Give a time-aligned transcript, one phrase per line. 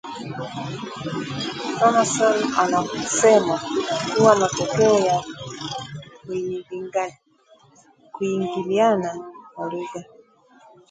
[1.79, 3.61] Thomason anasema
[4.17, 5.23] kuwa matokeo ya
[8.11, 10.03] kuingiliana kwa lugha